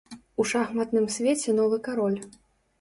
[0.43, 2.21] У шахматным свеце новы кароль.